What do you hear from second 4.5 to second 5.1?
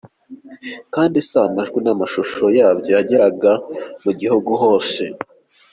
hose.